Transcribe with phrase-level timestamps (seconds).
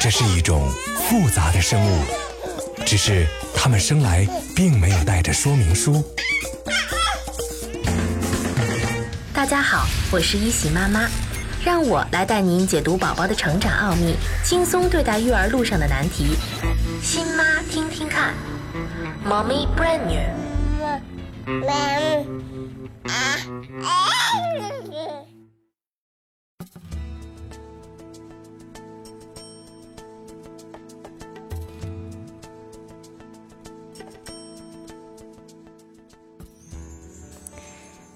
[0.00, 0.68] 这是一种
[1.08, 2.04] 复杂的生物，
[2.84, 3.24] 只是
[3.54, 6.04] 它们生来并没有带着说明书。
[9.32, 11.08] 大家好，我是一喜妈妈，
[11.64, 16.36] 让我来带您解读宝宝的成长奥秘，轻松对待育儿路上的难题。
[17.02, 18.34] 新妈听听看
[19.24, 20.20] ，Mommy brand new。
[23.04, 23.12] 啊
[23.82, 24.08] 啊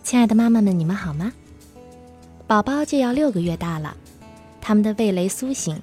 [0.03, 1.33] 亲爱的妈妈们，你们好吗？
[2.47, 3.97] 宝宝就要六个月大了，
[4.61, 5.77] 他们的味蕾苏醒，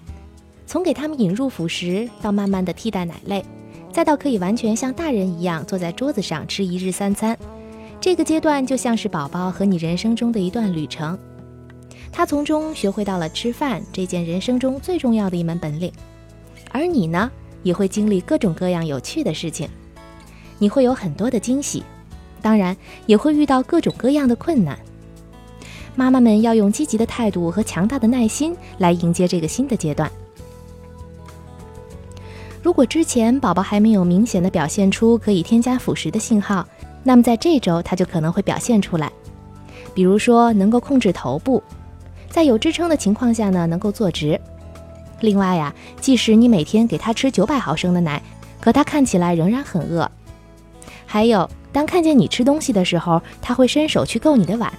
[0.66, 3.44] 从给他们引入辅食，到慢慢的替代奶类，
[3.92, 7.38] 再到可以完全像大人一样坐在桌子上吃一日三餐，
[8.14, 11.18] 这个阶段就像是宝宝和你人生中的一段旅程。
[12.12, 15.92] 他从中学会到了吃饭这件人生中最重要的一门本领，
[16.70, 17.32] 而你呢，
[17.64, 19.68] 也会经历各种各样有趣的事情，
[20.60, 21.84] 你会有很多的惊喜。
[22.40, 24.78] 当然也会遇到各种各样的困难，
[25.96, 30.12] 妈妈们要用积极的态度和强大的耐心来迎接这个新的阶段。
[32.62, 36.66] 如果之前宝宝还没有明显的表现出可以添加辅食的信号，
[37.04, 39.12] 那么在这周他就可能会表现出来，
[39.94, 41.62] 比如说能够控制头部，
[42.30, 44.40] 在有支撑的情况下呢能够坐直。
[45.20, 48.22] 另外呀，即使你每天给他吃九百毫升的奶，
[48.60, 50.10] 可他看起来仍然很饿。
[51.06, 51.50] 还有。
[51.74, 54.72] 当看见你吃东西的时候，他会伸手去够你的碗。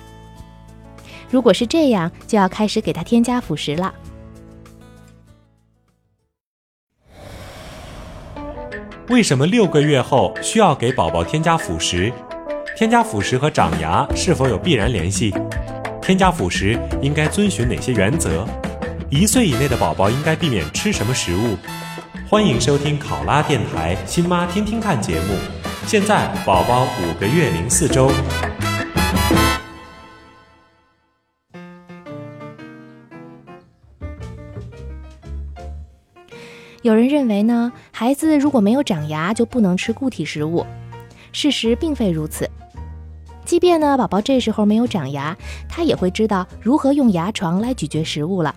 [1.29, 3.93] 如果是这样，就要开始给他添加辅食了。
[9.11, 12.11] 为什么六个月后需要给宝宝添加辅食？
[12.75, 15.31] 添加辅食和长牙是否有必然联系？
[16.01, 18.47] 添加辅食应该遵循哪些原则？
[19.11, 21.59] 一岁以内的宝宝应该避免吃什么食物？
[22.31, 25.35] 欢迎收听考拉电台《新妈听听看》节目。
[25.87, 28.11] 现在宝宝五个月零四周。
[36.85, 40.67] 有人认为呢，孩子如果没有长牙就不能吃固体食物。
[41.33, 42.47] 事实并非如此。
[43.47, 45.35] 即便呢，宝宝这时候没有长牙，
[45.67, 48.55] 他也会知道如何用牙床来咀嚼食物了。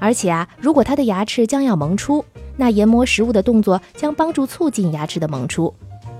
[0.00, 2.24] 而且啊，如果他的牙齿将要萌出，
[2.56, 5.72] 那研磨食物的动作将帮助促进牙齿的萌出。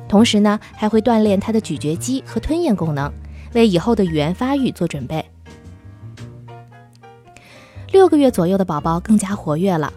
[0.08, 3.12] 同时呢，还会锻炼他的咀嚼肌和吞咽功能，
[3.54, 5.28] 为以后的语言发育做准备。
[7.90, 9.92] 六个月左右的宝宝更加活跃了，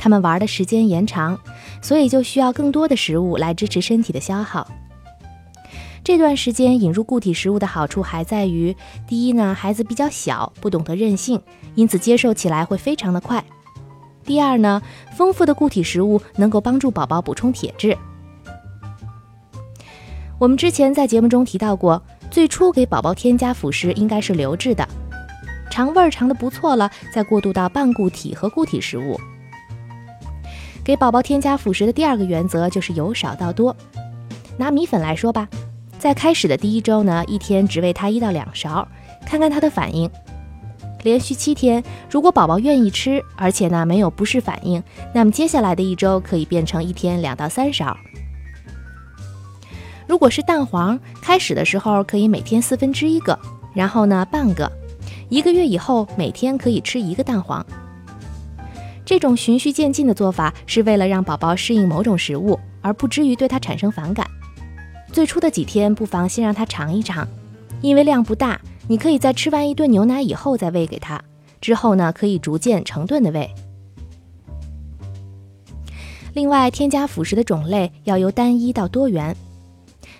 [0.00, 1.38] 他们玩的时间延长，
[1.82, 4.66] 所以就需要更多的食物来支持身体的消耗。
[6.02, 8.74] 这段时间引入固体食物的好处还在于：
[9.06, 11.38] 第一呢，孩子比较小，不懂得任性，
[11.74, 13.44] 因此接受起来会非常的快；
[14.24, 14.80] 第二呢，
[15.14, 17.94] 丰富的固体食物能够帮助宝宝补充铁质。
[20.38, 24.88] 我们之前在节目中提到过，最初给宝宝添加辅食应该是流质的，
[25.70, 29.20] 尝味儿尝的不错了，再过渡到半固体和固体食物。
[30.84, 33.74] 给宝宝添加辅食的第二个原则就是由少到多。
[34.56, 35.48] 拿米粉来说吧，
[35.98, 38.86] 在开始的第一周呢，一天只喂他一到两勺，
[39.24, 40.10] 看看他的反应。
[41.02, 44.82] 连续七天，如果宝宝愿意吃，而且呢没有不适反应，
[45.14, 47.96] 那么接下来的一周可以变成一天两到三勺。
[50.06, 53.38] 如果是蛋黄，开始的时候可以每天四分之一个，
[53.72, 54.70] 然后呢半个，
[55.30, 57.64] 一个月以后每天可以吃一个蛋黄。
[59.10, 64.24] 这种循序渐进的做法是为了让宝宝适应某种食物，而不至于对它产生反感。
[65.12, 67.26] 最初的几天不妨先让他尝一尝，
[67.80, 71.20] 因为量不大，你可以在吃完一顿牛奶以后再喂给他，
[71.60, 73.52] 之后呢可以逐渐成顿的喂。
[76.32, 79.36] 另外，添加辅食的种类要由单一到多元。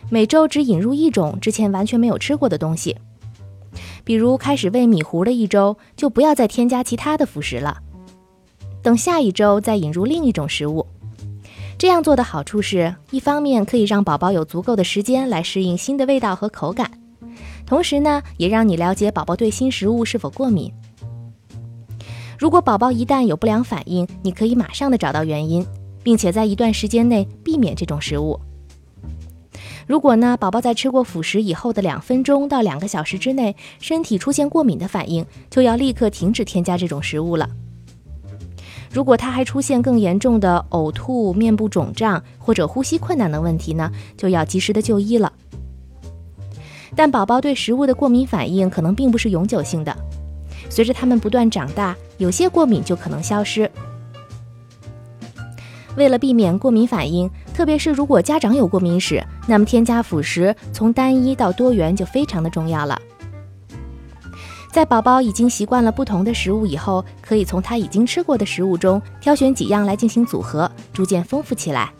[0.08, 2.96] 每周只引入一种之前完全没有吃过的东西，
[4.02, 7.80] 比如开始喂米糊的一周，就不要再添加其他的辅食了。
[8.82, 10.86] 等下一周再引入另一种食物。
[11.78, 16.90] 这样做的好处是，一方面可以让宝宝有足够的时间来适应新的味道和口感，
[17.64, 20.72] 同时呢，也让你了解宝宝对新食物是否过敏。
[22.38, 25.66] 如果宝宝一旦有不良反应，你可以马上的找到原因，
[26.02, 28.38] 并且在一段时间内避免这种食物。
[29.86, 37.48] 如果呢，宝宝在吃过辅食以后的两分钟到两个小时之内，身体出现过敏的反应，就要立刻停止添加这种食物了。
[38.92, 45.32] 如果他还出现更严重的呕吐、面部肿胀或者呼吸困难的问题呢，就要及时的就医了。
[46.96, 49.96] 但宝宝对食物的过敏反应可能并不是永久性的，
[50.68, 53.70] 随着他们不断长大，有些过敏就可能消失。
[55.96, 63.00] 为了避免过敏反应，特别是如果家长有过敏史，那么添加辅食从单一到多元就非常的重要了。
[64.72, 71.92] 在宝宝已经习惯了不同的食物以后，可以从他已经吃过的食物中挑选几样来进行组合，逐渐丰富起来。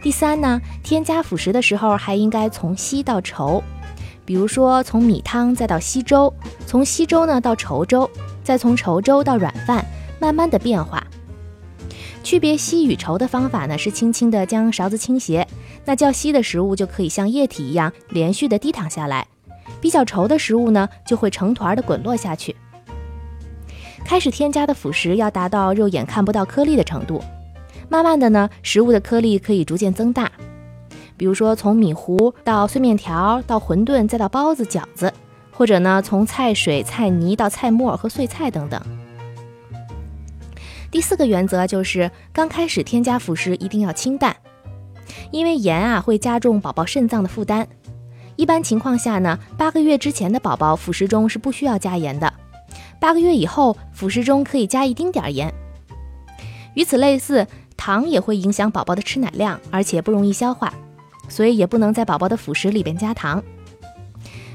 [0.00, 3.60] 第三呢，添加辅食的时候还应该从稀到稠，
[4.24, 6.32] 比如说从米汤再到稀粥，
[6.64, 8.08] 从稀粥呢到稠粥，
[8.44, 9.84] 再从稠粥到软饭，
[10.20, 11.04] 慢慢的变化。
[12.22, 15.46] 区别稀与稠的方法呢是轻轻的将勺子倾斜，
[15.84, 19.26] 那较稀的食物就可以像液体一样连续的滴淌下来。
[19.84, 22.56] 比较稠的食物呢，就会成团的滚落下去。
[24.02, 27.22] 开始添加的辅食要达到肉眼看不到颗粒的程度，
[27.90, 30.32] 慢慢的呢，食物的颗粒可以逐渐增大。
[31.18, 35.12] 比如说从米糊到碎面条，到馄饨，再到包子、饺子，
[35.52, 38.80] 或者呢从菜水、菜泥到菜末和碎菜等等。
[40.90, 44.34] 第四个原则就是刚开始添加辅食一定要清淡，
[45.30, 47.68] 因为盐啊会加重宝宝肾脏的负担。
[48.36, 52.32] 一般情况下呢，八个月之前的宝宝辅食中是不需要加盐的，
[52.98, 55.52] 八个月以后辅食中可以加一丁点儿盐。
[56.74, 57.46] 与此类似，
[57.76, 60.74] 糖也会影响宝宝的吃奶量，而且不容易消化，
[61.28, 63.42] 所以也不能在宝宝的辅食里边加糖。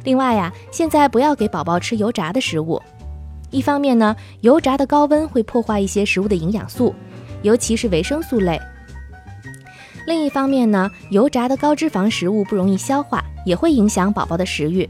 [0.03, 2.81] 另外呀，现在不要给宝宝吃油炸的食物，
[3.49, 6.93] 一方面呢，油炸的高温会破坏一些食物的营养素，
[7.41, 8.59] 尤其是维生素类。
[10.05, 14.89] 另一方面呢，油炸的高脂肪食物不容易消化，也会影响宝宝的食欲。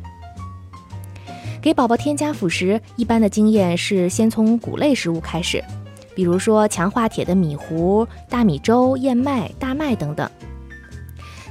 [1.62, 5.62] 给宝宝添加辅食，一般的经验是先从谷类食物开始，
[6.16, 10.30] 比如说强化铁的米糊、大米粥、燕麦、大麦等等。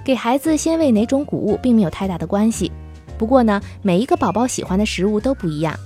[0.02, 2.72] 给孩子先喂哪种谷物，并没有太大的关系。
[3.18, 5.78] 不过呢，每一个宝宝喜欢的食物都不一样。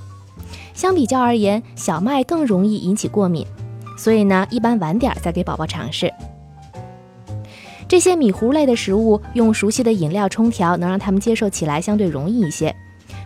[0.73, 3.45] 相比较而言，小麦更容易引起过敏，
[3.99, 6.13] 所以呢，一般晚点再给宝宝尝试。
[7.93, 12.75] 这些米糊类的食物，用熟悉的饮料冲调，能让他们接受起来相对容易一些。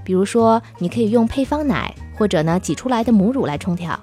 [0.03, 3.97] 比如说，你可以用配方奶，或者呢挤出来的母乳来冲调。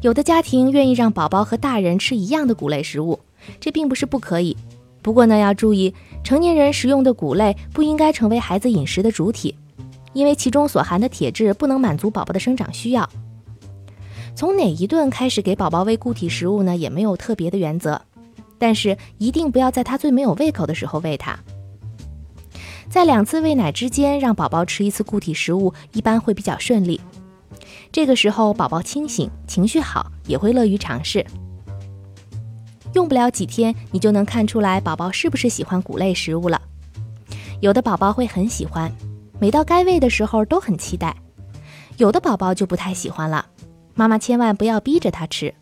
[0.00, 3.20] 有的家庭愿意让宝宝和大人吃一样的谷类食物，
[3.60, 4.56] 这并不是不可以。
[5.02, 5.94] 不过呢，要注意，
[6.24, 9.54] 成年人食用的谷类不应该成为孩子饮食的主体，
[10.14, 13.08] 因为其中所含的铁质不能满足宝宝的生长需要。
[14.34, 16.76] 从哪一顿开始给宝宝喂固体食物呢？
[16.76, 18.02] 也没有特别的原则。
[18.60, 21.36] 但是一定不要在他最没有胃口的时候喂他。
[22.90, 27.00] 在两次喂奶之间，让宝宝吃一次固体食物，一般会比较顺利。
[27.90, 31.24] 这个时候宝宝清醒，情绪好，也会乐于尝试。
[32.92, 36.60] 用不了几天，你就能看出来宝宝是不是喜欢谷类食物了。
[37.60, 38.92] 有的宝宝会很喜欢，
[39.38, 41.14] 每到该喂的时候都很期待；
[41.96, 43.46] 有的宝宝就不太喜欢了。
[43.94, 45.54] 妈妈千万不要逼着他吃。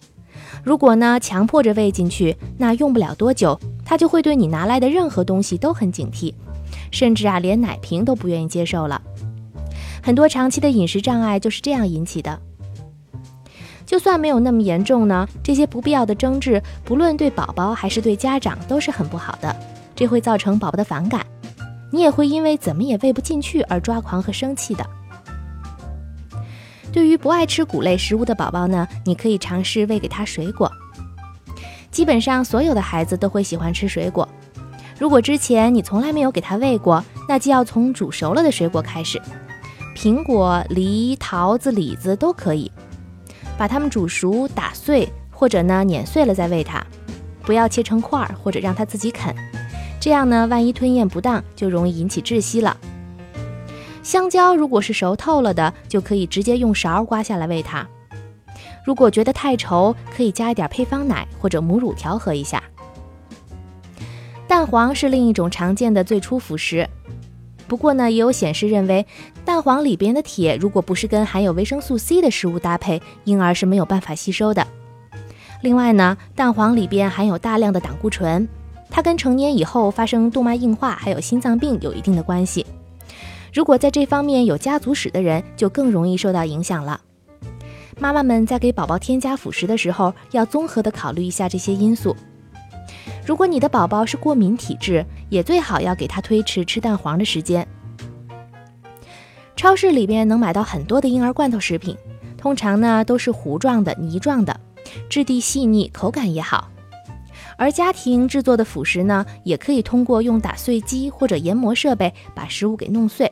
[0.68, 6.34] 如果呢，强迫着喂进去，那用不了多久，他就会对你拿来的任何东西都很警惕，
[6.90, 9.00] 甚至啊，连奶瓶都不愿意接受了。
[10.02, 12.38] 很多长期的饮食障碍就是这样引起的。
[13.86, 19.56] 就算没有那么严重呢，这些不必要的争执，不论对宝宝还是对家长都是很不好的，
[19.96, 21.24] 这会造成宝宝的反感，
[21.90, 24.86] 你也会因为怎么也喂不进去而抓狂和生气的。
[26.92, 30.70] 对于不爱吃谷类食物的宝宝呢，你可以尝试喂给他水果。
[31.90, 34.28] 基本上所有的孩子都会喜欢吃水果。
[34.98, 39.20] 如果之前你从来没有给他喂过，那就要从煮熟了的水果开始，
[39.96, 42.70] 苹果、梨、桃子、李子都可以，
[43.56, 46.84] 把它们煮熟、打碎，或者呢碾碎了再喂他，
[47.42, 49.34] 不要切成块儿或者让他自己啃，
[50.00, 52.76] 这样呢万一吞咽不当就容易引起窒息了。
[54.08, 57.86] 香蕉如果是熟透了的，就可以直接用勺刮下来喂它。
[58.82, 62.62] 如果觉得太稠，可以加一点配方奶或者母乳调和一下。
[64.46, 66.88] 蛋黄是另一种常见的最初辅食，
[67.66, 69.04] 不过呢，也有显示认为
[69.44, 74.66] 蛋黄里边的铁如果不是跟含有维生素 C 的食物搭配，婴儿是没有办法吸收的。
[75.60, 78.48] 另外呢，蛋黄里边含有大量的胆固醇，
[78.88, 82.64] 它跟成年以后发生动脉硬化还有心脏病有一定的关系。
[83.52, 87.00] 如果在这方面有家族史的人，就更容易受到影响了。
[87.98, 92.14] 妈妈们在给宝宝添加辅食的时候，要综合的考虑一下这些因素。
[93.26, 97.66] 如果你的宝宝是过敏体质，也最好要给他推迟吃蛋黄的时间。
[99.56, 101.96] 超市里边能买到很多的婴儿罐头食品，
[102.36, 104.58] 通常呢都是糊状的、泥状的，
[105.10, 106.70] 质地细腻，口感也好。
[107.56, 113.30] 而家庭制作的辅食呢，也可以通过用打碎机或者研磨设备把食物给弄碎，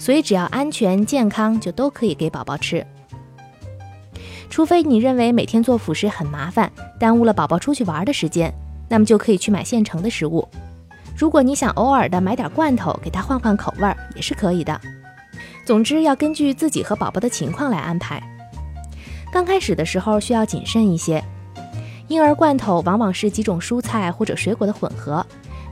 [0.00, 2.84] 所以只要安全健康，就都可以给宝宝吃。
[4.48, 8.52] 除非你认为每天做辅食很麻烦，耽误了宝宝出去玩的时间，
[8.88, 10.48] 那么就可以去买现成的食物。
[11.16, 14.80] 如果你想偶尔的买点罐头给他换换口味儿，也是可以的。
[15.66, 18.20] 总之要根据自己和宝宝的情况来安排。
[19.30, 21.22] 刚开始的时候需要谨慎一些，
[22.08, 25.24] 婴儿罐头往往是几种蔬菜或者水果的混合，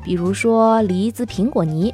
[0.04, 1.92] 比如说梨子、苹果泥。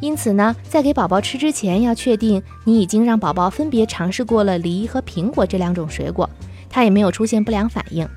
[0.00, 6.28] 因此呢，在给宝宝吃之前，要确定你已经让宝宝分别尝试过了梨和苹果这两种水果，
[6.70, 8.08] 他也没有出现不良反应。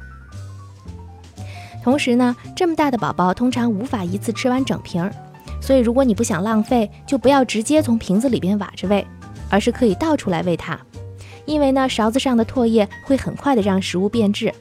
[1.83, 5.11] 同时呢，这么大的宝宝通常无法一次吃完整瓶，
[5.61, 9.05] 所以如果你不想浪费，就不要直接从瓶子里边挖着喂，
[9.49, 10.79] 而是可以倒出来喂他，
[11.45, 14.53] 因为呢，勺子上的唾液会很快的让食物变质。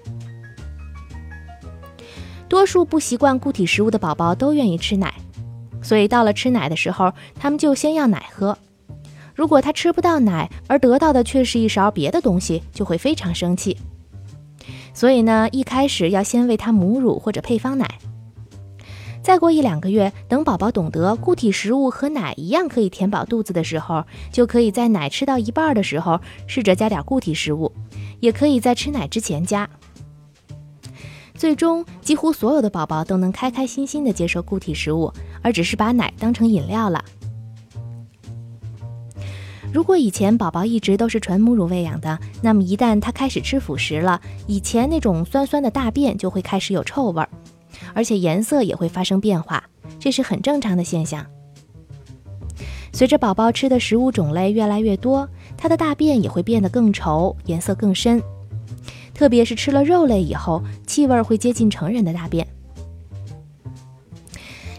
[2.49, 5.15] 多数不习惯固体食物的宝宝都愿意吃奶。
[5.83, 8.57] 所以到了吃奶的时候，他们就先要奶喝。
[9.35, 13.77] 如果他吃不到奶，而得到的却是一勺别的东西，就会非常生气。
[14.95, 17.99] 所以呢，一开始要先喂他母乳或者配方奶。
[19.23, 27.73] 再过一两个月，等宝宝懂得固体食物和奶一样可以填饱肚子的时候，就可以在奶吃到一半的时候试着加点固体食物，
[28.21, 29.69] 也可以在吃奶之前加。
[31.43, 37.05] 最终，几乎所有的宝宝都能开开心心地接受固体食物，而只是把奶当成饮料了。
[39.73, 47.29] 如果以前宝宝一直都是纯母乳喂养的，那么一旦他开始吃辅食了，以前那种酸酸的大便就会开始有臭味儿，
[47.93, 49.65] 而且颜色也会发生变化，
[49.99, 51.27] 这是很正常的现象。
[52.93, 58.23] 随着宝宝吃的食物种类越来越多，他的大便也会变得更稠，颜色更深。
[59.15, 62.47] 特别是吃了肉类以后，气味会接近成人的大便。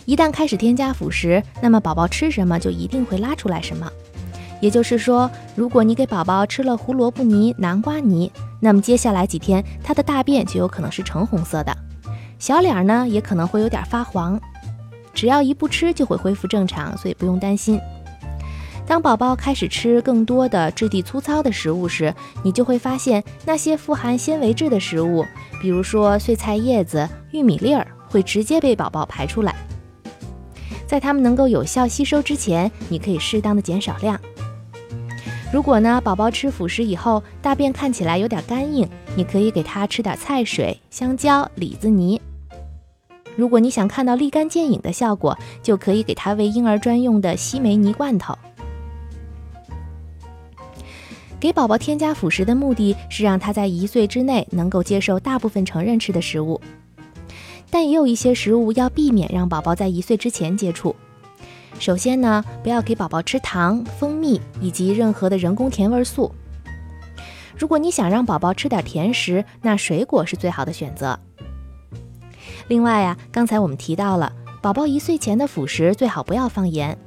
[0.06, 3.90] 一旦开始添加辅食，那么宝宝吃什么就一定会拉出来什么。
[4.60, 11.78] 也就是说，如果你给宝宝吃了胡萝卜泥、南瓜泥，那么接下来几天他的大便就有可能是橙红色的，
[12.40, 14.40] 小脸儿呢也可能会有点发黄。
[15.13, 17.80] 只要一不吃就会恢复正常，所以不用担心。
[18.86, 22.13] 当宝宝开始吃更多的质地粗糙的食物时，
[22.44, 25.25] 你就会发现那些富含纤维质的食物，
[25.62, 29.56] 比如说碎菜叶子、玉米粒儿，会直接被宝宝排出来。
[30.86, 34.20] 在它们能够有效吸收之前，你可以适当的减少量。
[35.52, 42.22] 如果呢，宝宝吃辅食以后大便看起来有点干硬，你可以给他吃点菜水、香蕉、李子泥。
[43.36, 48.38] 如果你想看到立竿见影的效果，就可以给他喂婴儿专用的西梅泥罐头。
[51.44, 56.62] 给宝宝添加辅食的目的是让他在一岁之内能够接受大部分成人吃的食物，
[57.70, 60.96] 但也有一些食物要避免让宝宝在一岁之前接触。
[61.80, 66.34] 首先呢，不要给宝宝吃糖、蜂蜜以及任何的人工甜味素。
[67.58, 71.20] 如果你想让宝宝吃点甜食，那水果是最好的选择。
[72.70, 74.32] 另外呀，刚才我们提到了，
[74.62, 76.98] 宝宝一岁前的辅食最好不要放盐，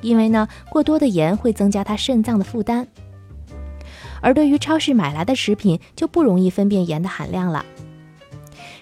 [0.00, 2.88] 因为呢，过多的盐会增加他肾脏的负担。
[4.20, 7.64] 而对于超市买来的食品，就不容易分辨盐的含量了。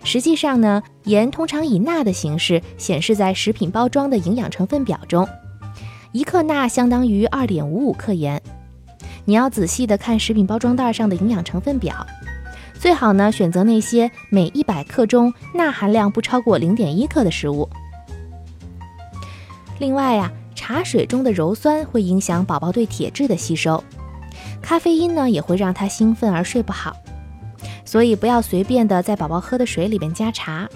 [0.03, 5.27] 实际上呢，盐通常以钠的形式显示在食品包装的营养成分表中，
[6.13, 8.41] 一克钠相当于二点五五克盐。
[9.25, 12.07] 你要仔细的看食品包装袋上的营养成分表，
[12.79, 17.67] 最好呢选择那些每一百克中钠含量不超过零点一克的食物。
[19.79, 23.83] 另外呀，茶水中的鞣酸会影响宝宝对铁质的吸收。
[24.65, 26.97] 咖啡因呢也会让他兴奋而睡不好，
[27.85, 30.67] 所以不要随便的在宝宝喝的水里面加茶。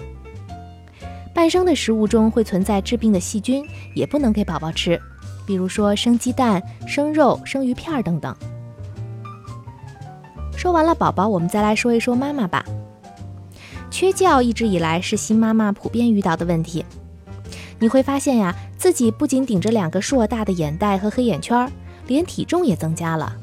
[1.33, 3.65] 半生的食物中会存在致病的细菌，
[3.95, 5.01] 也不能给宝宝吃，
[5.47, 8.35] 比如说生鸡蛋、生肉、生鱼片等等。
[10.55, 12.63] 说完了宝宝，我们再来说一说妈妈吧。
[13.89, 16.85] 缺觉一直以来是新妈妈普遍遇到的问题。
[17.79, 21.67] 你会发现呀，自己不仅顶着两个硕大的眼袋和黑眼圈，
[22.05, 23.35] 连体重也增加了。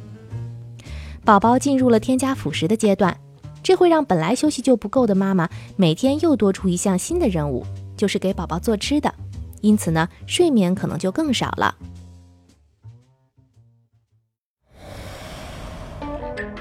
[1.27, 3.19] 宝宝进入了添加辅食的阶段，
[3.61, 7.67] 这会让本来休息就不够的妈妈每天又多出一项新的任务，
[7.97, 9.13] 就是给宝宝做吃的。
[9.61, 11.75] 因此呢，睡眠可能就更少了。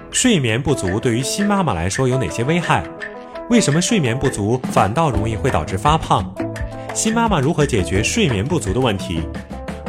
[0.10, 2.84] 睡眠不足对于新妈妈来说有哪些危害？
[3.52, 6.34] 为什么睡眠不足反倒容易会导致发胖？
[6.96, 9.22] 新妈妈如何解决睡眠不足的问题？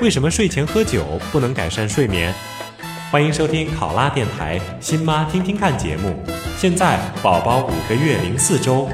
[0.03, 1.03] 为什么睡前喝酒
[1.33, 2.35] 不能改善睡眠？
[3.17, 6.15] 欢迎收听考拉电台《新妈听听看》节目。
[6.59, 8.87] 现在宝宝五个月零四周。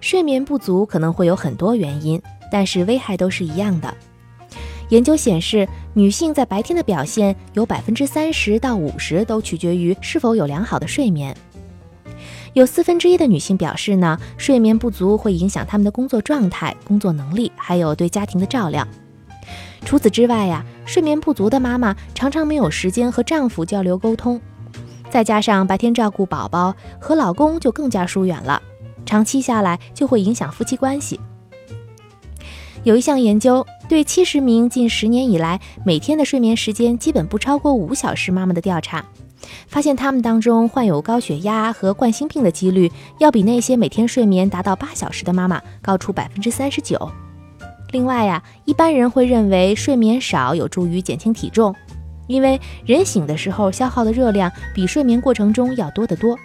[0.00, 3.92] 睡眠不足可能会有很多原因，但是危害都是一样的。
[4.90, 11.36] 研究显示，女性在白天的表现有百分之三十到五十都取决于是否有良好的睡眠。
[12.54, 18.86] 有四分之一的女性表示呢，睡眠不足会影响她们的工作状态、工作能力，还有对家庭的照料。
[19.84, 24.38] 除此之外呀，睡眠不足的妈妈常常没有时间和丈夫交流沟通，
[25.10, 28.60] 再加上白天照顾宝宝和老公就更加疏远了，
[29.06, 31.18] 长期下来就会影响夫妻关系。
[32.84, 39.04] 有一项研究对七十名近十年以来每天的睡眠时间基本不超过五小时妈妈的调查。
[39.66, 47.10] 发现他们当中患有高血压和冠心病的几率，要比那些每天睡眠达到八小时的妈妈高出百分之三十九。
[47.90, 51.74] 另外呀，一般人会认为睡眠少有助于减轻体重，
[52.26, 56.38] 因为人醒的时候消耗的热量比睡眠过程中要多得多。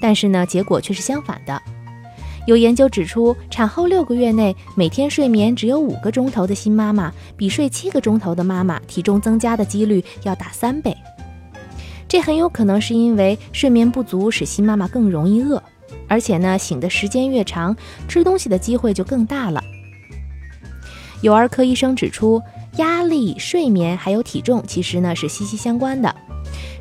[0.00, 1.60] 但是呢，结果却是相反的。
[2.46, 10.94] 有研究指出，产后六个月内每天睡眠只有五个钟头的新妈妈，比睡七个钟头的妈妈体重增加的几率要大三倍。
[12.14, 15.60] 这很有可能是因为睡眠不足使新妈妈更容易饿，
[16.06, 19.60] 而且呢，醒的时间越长，吃东西的机会就更大了。
[21.22, 22.40] 有儿科医生指出，
[22.76, 26.14] 压力、睡眠还有体重其实呢是息息相关的。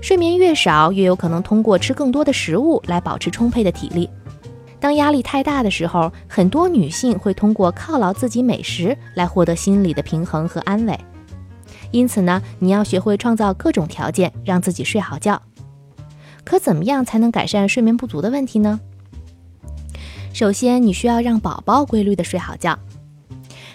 [0.04, 4.08] 睡眠越少，越有可能通过吃更多的食物来保持充沛的体力。
[4.80, 10.96] 当压力太大的时候，很多女性会通过犒劳自己美食来获得心理的平衡和安慰。
[11.94, 15.40] 因此呢，你要学会创造各种条件，让自己睡好觉。
[16.44, 18.80] 可怎么样才能改善睡眠不足的问题呢？
[20.34, 22.78] 首先，你需要让宝宝规律的睡好觉。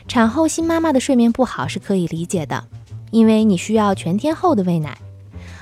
[0.08, 2.64] 产后新妈妈的睡眠不好是可以理解的，
[3.12, 4.98] 因为你需要全天候的喂奶，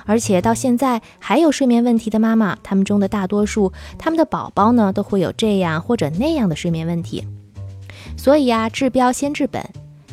[0.07, 7.23] 而且到现在还有睡眠问题的妈妈，她们中的大多数，她们的宝宝呢都会有这样或者那样的睡眠问题。
[8.17, 9.63] 所以呀，治标先治本。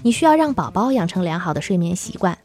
[0.03, 2.37] 你需要让宝宝养成良好的睡眠习惯。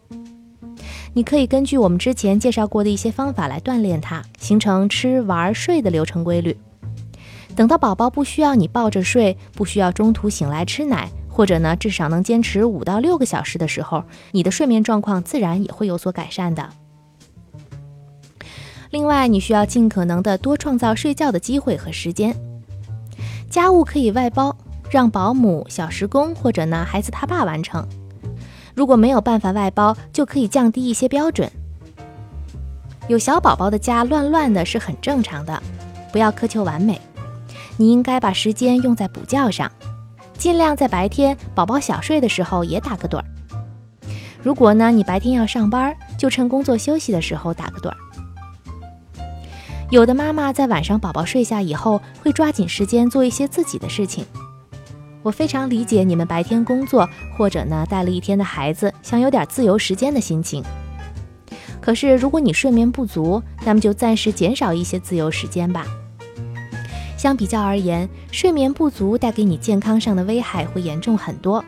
[1.12, 6.56] 你可以根据我们之前介绍过的一些方法来锻炼他，形成吃、玩、睡的流程规律。
[7.56, 16.68] 等到宝宝不需要你抱着睡，不需要中途醒来吃奶，或者呢至少能坚持五到六个小时的时候，你的睡眠状况自然也会有所改善的。
[18.90, 22.36] 另外，你需要尽可能的多创造睡觉的机会和时间。
[23.50, 24.56] 家务可以外包。
[24.90, 27.86] 让保姆、小时工或者呢孩子他爸完成。
[28.74, 31.50] 如果没有办法外包，就可以降低一些标准。
[33.08, 35.62] 有小宝宝的家乱乱的是很正常的，
[36.12, 37.00] 不要苛求完美。
[37.76, 39.70] 你应该把时间用在补觉上，
[40.36, 43.24] 尽量在白天宝宝小睡的时候也打个盹儿。
[44.42, 47.96] 如果呢你白天要上班，就趁工作休息的时候打个盹儿。
[49.90, 54.24] 有的妈妈在晚上宝宝睡下以后，会抓紧时间做一些自己的事情。
[55.22, 60.62] 我非常理解你们白天工作或者呢带了一天的孩子，想有点自由时间的心情。
[61.80, 65.86] 可是如果你睡眠不足，那么就暂时减少一些自由时间吧。
[67.16, 71.64] 相比较而言，睡眠不足带给你健康上的危害会严重很多。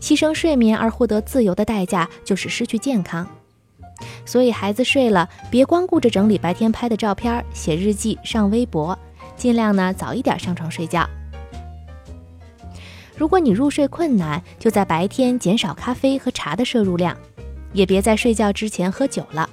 [0.00, 3.26] 牺牲睡眠而获得自由的代价就是失去健康。
[4.26, 8.98] 所以孩子睡了，别光顾着整理白天拍的照片、写日记、上微博，
[9.36, 11.08] 尽量呢早一点上床睡觉。
[13.16, 17.16] 如果你入睡困难，就在白天减少咖啡和茶的摄入量，
[17.72, 19.48] 也别在睡觉之前喝酒了。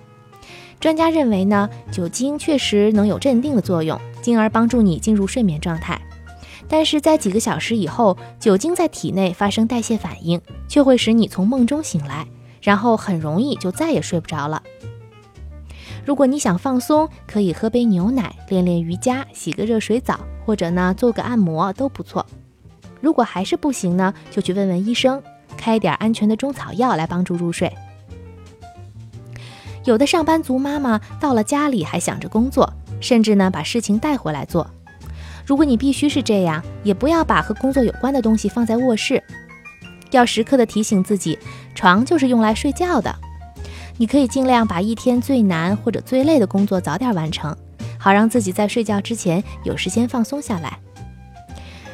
[0.79, 6.01] 专家认为呢，酒精确实能有镇定的作用，进而帮助你进入睡眠状态。
[6.67, 12.25] 但是在几个小时以后，酒精在体内发生代谢反应，却会使你从梦中醒来，
[12.61, 14.63] 然后很容易就再也睡不着了。
[16.03, 22.25] 如果你想放松，可以喝杯牛奶、练练瑜伽、洗个热水澡，或者呢做个按摩都不错。
[23.01, 25.21] 如果还是不行呢，就去问问医生，
[25.57, 27.71] 开点安全的中草药来帮助入睡。
[29.83, 34.69] 有的上班族妈妈到了家里还想着工作，甚至呢把事情带回来做。
[35.43, 39.21] 如果你必须是这样，也不要把和工作有关的东西放在卧室，
[40.11, 41.37] 要时刻的提醒自己，
[41.73, 43.13] 床就是用来睡觉的。
[43.97, 47.55] 你可以尽量把一天最难或者最累的工作早点完成，
[47.97, 50.77] 好让自己在睡觉之前有时间放松下来。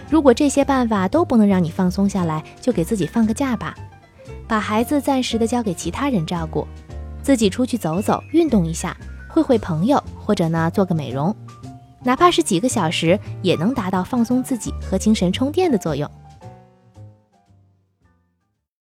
[0.10, 3.76] 如果这些办法都不能让你放松下来，就给自己放个假吧，
[4.48, 6.66] 把孩子暂时的交给其他人照顾，
[7.22, 8.96] 自己出去走走，运动一下，
[9.28, 11.36] 会会朋友，或者呢做个美容，
[12.04, 16.10] 哪怕是几个小时，也能达到放松自己和精神充电的作用。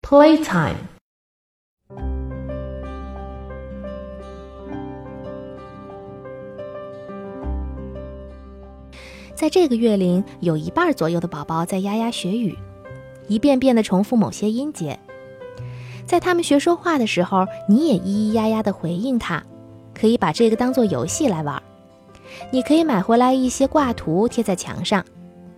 [0.01, 0.92] Playtime。
[9.36, 12.56] 在这个月龄，有一半左右的宝宝在牙牙学语，
[13.28, 14.98] 一遍遍地重复某些音节。
[16.06, 19.43] 在他们学说话的时候，你也咿咿呀呀地回应他，
[19.93, 21.62] 可以把这个当做游戏来玩。
[22.52, 25.04] 你可以买回来一些挂图贴在墙上，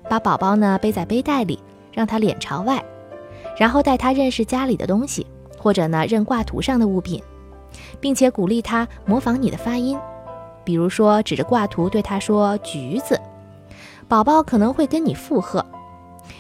[0.10, 1.60] 把宝宝呢背在背带里，
[1.92, 2.84] 让他脸朝外，
[3.58, 7.22] 然后带他认识家里的东西，或者呢认挂图上的物品，
[8.00, 9.98] 并且鼓励他模仿你的发音，
[10.64, 13.20] 比如说指着挂图对他说“橘子”。
[14.08, 15.66] 宝宝可能会跟你附和，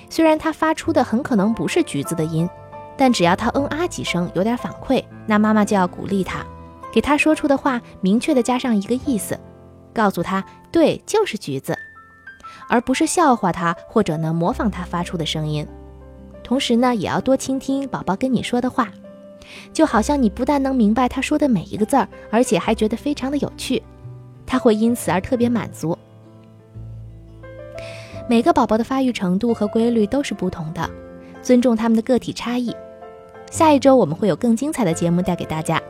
[0.10, 2.48] 虽然他发出的很可能不是橘子的音，
[2.96, 6.46] 但只要他嗯啊几声，有点反馈，那妈妈就要鼓励他，
[6.94, 9.40] 给他说出的话明确的加上一个意思，
[9.94, 11.76] 告诉他对，就是橘子，
[12.70, 15.68] 而不是笑话他或者呢模仿他发出的声音。
[16.44, 18.90] 同时呢，也要多倾听宝宝跟你说的话，
[19.74, 23.82] 就好像你不但能明白他说的每一个字儿，而且还觉得非常的有趣，
[24.46, 25.98] 他会因此而特别满足。
[28.28, 30.90] 每个宝宝的发育程度和规律都是不同的，
[31.42, 32.76] 尊重他们的个体差异。
[33.52, 35.82] 下一周我们会有更精彩的节目带给大家，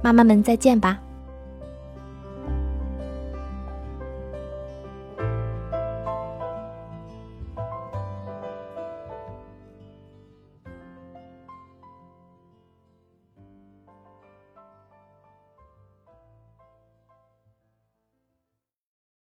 [0.00, 1.00] 妈妈们再见吧。